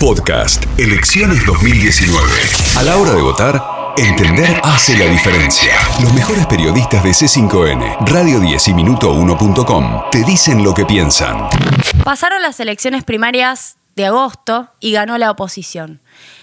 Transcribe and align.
Podcast 0.00 0.64
Elecciones 0.78 1.44
2019. 1.44 2.24
A 2.76 2.82
la 2.84 2.98
hora 2.98 3.14
de 3.14 3.20
votar, 3.20 3.60
entender 3.96 4.60
hace 4.62 4.96
la 4.96 5.06
diferencia. 5.06 5.72
Los 6.00 6.14
mejores 6.14 6.46
periodistas 6.46 7.02
de 7.02 7.10
C5N, 7.10 8.06
Radio 8.06 8.38
10 8.38 8.68
y 8.68 8.72
Minuto1.com 8.74 10.02
te 10.12 10.22
dicen 10.22 10.62
lo 10.62 10.72
que 10.72 10.86
piensan. 10.86 11.48
Pasaron 12.04 12.42
las 12.42 12.60
elecciones 12.60 13.02
primarias 13.02 13.76
de 13.96 14.06
agosto 14.06 14.70
y 14.78 14.92
ganó 14.92 15.18
la 15.18 15.32
oposición. 15.32 16.00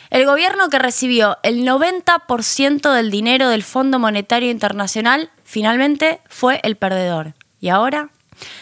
El 0.09 0.25
gobierno 0.25 0.67
que 0.67 0.77
recibió 0.77 1.37
el 1.41 1.65
90% 1.65 2.93
del 2.93 3.09
dinero 3.09 3.47
del 3.47 3.63
Fondo 3.63 3.99
Monetario 3.99 4.51
Internacional 4.51 5.31
finalmente 5.45 6.19
fue 6.27 6.59
el 6.63 6.75
perdedor. 6.75 7.35
¿Y 7.61 7.69
ahora? 7.69 8.09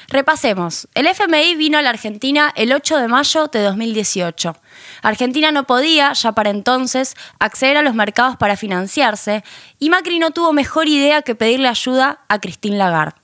Repasemos. 0.08 0.88
El 0.94 1.08
FMI 1.08 1.56
vino 1.56 1.78
a 1.78 1.82
la 1.82 1.90
Argentina 1.90 2.52
el 2.56 2.74
8 2.74 2.98
de 2.98 3.08
mayo 3.08 3.48
de 3.48 3.62
2018. 3.62 4.56
Argentina 5.02 5.52
no 5.52 5.66
podía, 5.66 6.14
ya 6.14 6.32
para 6.34 6.50
entonces, 6.50 7.16
acceder 7.40 7.78
a 7.78 7.82
los 7.82 7.96
mercados 7.96 8.38
para 8.38 8.58
financiarse 8.58 9.44
y 9.80 9.90
Macri 9.90 10.20
no 10.20 10.32
tuvo 10.32 10.54
mejor 10.54 10.88
idea 10.88 11.22
que 11.22 11.36
pedirle 11.36 11.68
ayuda 11.68 12.22
a 12.28 12.40
Christine 12.40 12.78
Lagarde. 12.78 13.16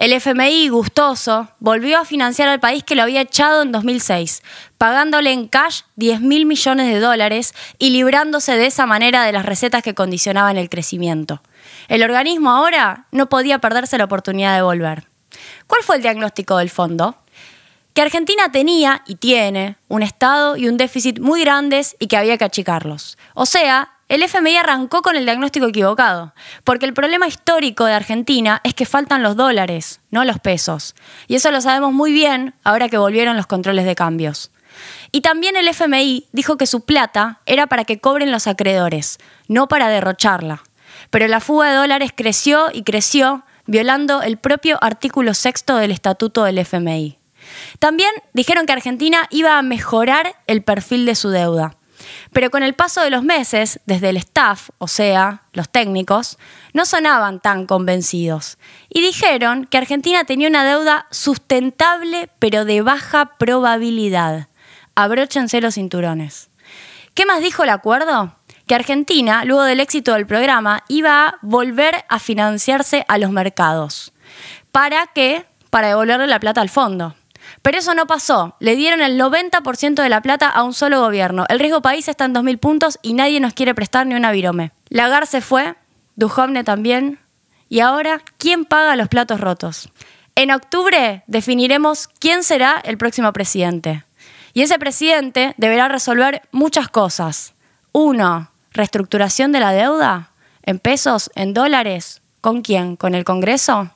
El 0.00 0.14
FMI, 0.14 0.70
gustoso, 0.70 1.50
volvió 1.58 1.98
a 1.98 2.06
financiar 2.06 2.48
al 2.48 2.58
país 2.58 2.82
que 2.82 2.94
lo 2.94 3.02
había 3.02 3.20
echado 3.20 3.60
en 3.60 3.70
2006, 3.70 4.42
pagándole 4.78 5.30
en 5.30 5.46
cash 5.46 5.82
10 5.96 6.22
mil 6.22 6.46
millones 6.46 6.90
de 6.90 7.00
dólares 7.00 7.52
y 7.78 7.90
librándose 7.90 8.56
de 8.56 8.64
esa 8.64 8.86
manera 8.86 9.24
de 9.24 9.32
las 9.32 9.44
recetas 9.44 9.82
que 9.82 9.94
condicionaban 9.94 10.56
el 10.56 10.70
crecimiento. 10.70 11.42
El 11.88 12.02
organismo 12.02 12.50
ahora 12.50 13.08
no 13.12 13.28
podía 13.28 13.58
perderse 13.58 13.98
la 13.98 14.04
oportunidad 14.04 14.56
de 14.56 14.62
volver. 14.62 15.09
¿Cuál 15.66 15.82
fue 15.82 15.96
el 15.96 16.02
diagnóstico 16.02 16.56
del 16.56 16.70
fondo? 16.70 17.16
Que 17.94 18.02
Argentina 18.02 18.52
tenía 18.52 19.02
y 19.06 19.16
tiene 19.16 19.76
un 19.88 20.02
Estado 20.02 20.56
y 20.56 20.68
un 20.68 20.76
déficit 20.76 21.18
muy 21.18 21.40
grandes 21.42 21.96
y 21.98 22.06
que 22.06 22.16
había 22.16 22.38
que 22.38 22.44
achicarlos. 22.44 23.18
O 23.34 23.46
sea, 23.46 23.94
el 24.10 24.22
FMI 24.24 24.56
arrancó 24.56 25.02
con 25.02 25.14
el 25.14 25.24
diagnóstico 25.24 25.66
equivocado, 25.66 26.34
porque 26.64 26.84
el 26.84 26.94
problema 26.94 27.28
histórico 27.28 27.84
de 27.84 27.94
Argentina 27.94 28.60
es 28.64 28.74
que 28.74 28.84
faltan 28.84 29.22
los 29.22 29.36
dólares, 29.36 30.00
no 30.10 30.24
los 30.24 30.40
pesos. 30.40 30.96
Y 31.28 31.36
eso 31.36 31.52
lo 31.52 31.60
sabemos 31.60 31.92
muy 31.92 32.12
bien 32.12 32.54
ahora 32.64 32.88
que 32.88 32.98
volvieron 32.98 33.36
los 33.36 33.46
controles 33.46 33.84
de 33.84 33.94
cambios. 33.94 34.50
Y 35.12 35.20
también 35.20 35.56
el 35.56 35.68
FMI 35.68 36.26
dijo 36.32 36.56
que 36.56 36.66
su 36.66 36.84
plata 36.84 37.40
era 37.46 37.68
para 37.68 37.84
que 37.84 38.00
cobren 38.00 38.32
los 38.32 38.48
acreedores, 38.48 39.18
no 39.46 39.68
para 39.68 39.88
derrocharla. 39.88 40.64
Pero 41.10 41.28
la 41.28 41.40
fuga 41.40 41.70
de 41.70 41.76
dólares 41.76 42.10
creció 42.14 42.68
y 42.72 42.82
creció 42.82 43.44
violando 43.70 44.20
el 44.20 44.36
propio 44.36 44.78
artículo 44.82 45.32
sexto 45.32 45.76
del 45.76 45.92
Estatuto 45.92 46.42
del 46.42 46.58
FMI. 46.58 47.20
También 47.78 48.10
dijeron 48.32 48.66
que 48.66 48.72
Argentina 48.72 49.28
iba 49.30 49.58
a 49.58 49.62
mejorar 49.62 50.34
el 50.48 50.64
perfil 50.64 51.06
de 51.06 51.14
su 51.14 51.30
deuda. 51.30 51.76
Pero 52.32 52.50
con 52.50 52.64
el 52.64 52.74
paso 52.74 53.00
de 53.00 53.10
los 53.10 53.22
meses, 53.22 53.78
desde 53.86 54.08
el 54.08 54.16
staff, 54.16 54.70
o 54.78 54.88
sea, 54.88 55.44
los 55.52 55.68
técnicos, 55.68 56.36
no 56.72 56.84
sonaban 56.84 57.38
tan 57.38 57.66
convencidos. 57.66 58.58
Y 58.88 59.02
dijeron 59.02 59.66
que 59.66 59.78
Argentina 59.78 60.24
tenía 60.24 60.48
una 60.48 60.64
deuda 60.64 61.06
sustentable 61.12 62.28
pero 62.40 62.64
de 62.64 62.82
baja 62.82 63.36
probabilidad. 63.38 64.48
Abróchense 64.96 65.60
los 65.60 65.74
cinturones. 65.74 66.50
¿Qué 67.14 67.24
más 67.24 67.40
dijo 67.40 67.62
el 67.62 67.70
acuerdo? 67.70 68.34
Que 68.70 68.76
Argentina, 68.76 69.44
luego 69.44 69.64
del 69.64 69.80
éxito 69.80 70.14
del 70.14 70.28
programa, 70.28 70.84
iba 70.86 71.26
a 71.26 71.38
volver 71.42 72.04
a 72.08 72.20
financiarse 72.20 73.04
a 73.08 73.18
los 73.18 73.32
mercados. 73.32 74.12
¿Para 74.70 75.08
qué? 75.08 75.44
Para 75.70 75.88
devolverle 75.88 76.28
la 76.28 76.38
plata 76.38 76.60
al 76.60 76.68
fondo. 76.68 77.16
Pero 77.62 77.78
eso 77.78 77.96
no 77.96 78.06
pasó. 78.06 78.54
Le 78.60 78.76
dieron 78.76 79.00
el 79.00 79.18
90% 79.20 80.00
de 80.00 80.08
la 80.08 80.22
plata 80.22 80.48
a 80.48 80.62
un 80.62 80.72
solo 80.72 81.00
gobierno. 81.00 81.46
El 81.48 81.58
riesgo 81.58 81.82
país 81.82 82.06
está 82.06 82.26
en 82.26 82.32
2.000 82.32 82.60
puntos 82.60 83.00
y 83.02 83.14
nadie 83.14 83.40
nos 83.40 83.54
quiere 83.54 83.74
prestar 83.74 84.06
ni 84.06 84.14
una 84.14 84.30
virome. 84.30 84.70
Lagar 84.88 85.26
se 85.26 85.40
fue, 85.40 85.74
Duhovne 86.14 86.62
también. 86.62 87.18
Y 87.68 87.80
ahora, 87.80 88.22
¿quién 88.38 88.64
paga 88.64 88.94
los 88.94 89.08
platos 89.08 89.40
rotos? 89.40 89.90
En 90.36 90.52
octubre 90.52 91.24
definiremos 91.26 92.06
quién 92.20 92.44
será 92.44 92.80
el 92.84 92.98
próximo 92.98 93.32
presidente. 93.32 94.04
Y 94.54 94.62
ese 94.62 94.78
presidente 94.78 95.54
deberá 95.56 95.88
resolver 95.88 96.42
muchas 96.52 96.86
cosas. 96.86 97.54
Uno, 97.90 98.52
reestructuración 98.72 99.52
de 99.52 99.60
la 99.60 99.72
deuda? 99.72 100.30
¿En 100.62 100.78
pesos? 100.78 101.30
¿En 101.34 101.54
dólares? 101.54 102.22
¿Con 102.40 102.62
quién? 102.62 102.96
¿Con 102.96 103.14
el 103.14 103.24
Congreso? 103.24 103.90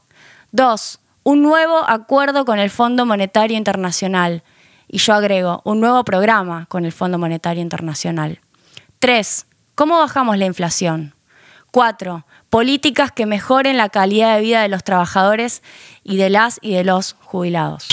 Dos, 0.53 1.01
un 1.23 1.43
nuevo 1.43 1.89
acuerdo 1.89 2.45
con 2.45 2.59
el 2.59 2.71
Fondo 2.71 3.07
Monetario 3.07 3.57
Internacional. 3.57 4.43
Y 4.87 4.99
yo 4.99 5.15
agrego, 5.15 5.63
un 5.65 5.81
nuevo 5.81 6.05
programa 6.05 6.67
con 6.67 6.85
el 6.85 6.93
Fondo 6.93 7.19
Monetario 7.19 7.63
Internacional. 7.63 8.41
Tres, 8.99 9.47
¿cómo 9.75 9.99
bajamos 9.99 10.39
la 10.39 10.47
inflación? 10.47 11.15
Cuatro, 11.71 12.27
políticas 12.51 13.11
que 13.11 13.27
mejoren 13.27 13.77
la 13.77 13.89
calidad 13.89 14.37
de 14.37 14.43
vida 14.43 14.63
de 14.63 14.69
los 14.69 14.85
trabajadores 14.85 15.63
y 16.05 16.19
de 16.19 16.31
las 16.31 16.59
y 16.63 16.75
de 16.75 16.85
los 16.85 17.17
jubilados. 17.21 17.89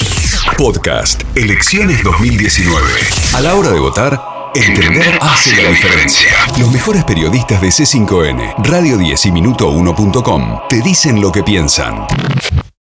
Podcast 0.57 1.23
Elecciones 1.35 2.03
2019. 2.03 2.85
A 3.33 3.41
la 3.41 3.55
hora 3.55 3.71
de 3.71 3.79
votar, 3.79 4.21
Entender 4.53 5.17
hace 5.21 5.55
la 5.55 5.69
diferencia. 5.69 6.31
Los 6.59 6.71
mejores 6.73 7.05
periodistas 7.05 7.61
de 7.61 7.69
C5N, 7.69 8.55
Radio 8.57 8.97
10 8.97 9.27
y 9.27 9.31
Minuto1.com 9.31 10.59
te 10.67 10.81
dicen 10.81 11.21
lo 11.21 11.31
que 11.31 11.41
piensan. 11.41 12.05